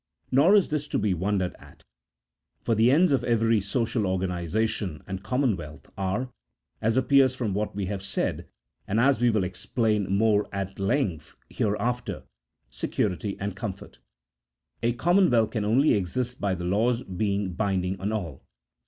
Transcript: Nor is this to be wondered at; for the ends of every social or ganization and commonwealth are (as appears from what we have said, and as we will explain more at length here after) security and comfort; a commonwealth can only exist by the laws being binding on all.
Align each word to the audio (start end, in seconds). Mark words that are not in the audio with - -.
Nor 0.31 0.55
is 0.55 0.69
this 0.69 0.87
to 0.87 0.97
be 0.97 1.13
wondered 1.13 1.55
at; 1.59 1.83
for 2.63 2.73
the 2.73 2.89
ends 2.89 3.11
of 3.11 3.23
every 3.23 3.59
social 3.59 4.07
or 4.07 4.17
ganization 4.17 5.03
and 5.05 5.21
commonwealth 5.21 5.91
are 5.95 6.31
(as 6.81 6.97
appears 6.97 7.35
from 7.35 7.53
what 7.53 7.75
we 7.75 7.85
have 7.85 8.01
said, 8.01 8.47
and 8.87 8.99
as 8.99 9.21
we 9.21 9.29
will 9.29 9.43
explain 9.43 10.11
more 10.11 10.49
at 10.51 10.79
length 10.79 11.35
here 11.51 11.75
after) 11.79 12.23
security 12.71 13.37
and 13.39 13.55
comfort; 13.55 13.99
a 14.81 14.93
commonwealth 14.93 15.51
can 15.51 15.65
only 15.65 15.93
exist 15.93 16.41
by 16.41 16.55
the 16.55 16.65
laws 16.65 17.03
being 17.03 17.53
binding 17.53 17.99
on 18.01 18.11
all. 18.11 18.43